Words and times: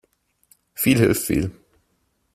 Viel 0.73 0.97
hilft 0.97 1.25
viel. 1.27 1.51